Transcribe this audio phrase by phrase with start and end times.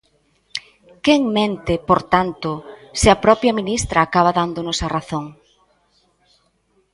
[1.05, 2.51] ¿Quen mente, por tanto,
[2.99, 5.25] se a propia ministra acaba dándonos a razón?